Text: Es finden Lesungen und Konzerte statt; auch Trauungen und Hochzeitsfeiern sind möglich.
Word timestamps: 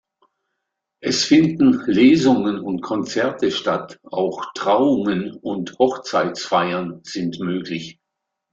Es 1.03 1.25
finden 1.25 1.79
Lesungen 1.85 2.57
und 2.59 2.81
Konzerte 2.81 3.51
statt; 3.51 3.99
auch 4.03 4.43
Trauungen 4.55 5.31
und 5.33 5.77
Hochzeitsfeiern 5.77 7.01
sind 7.03 7.39
möglich. 7.39 7.99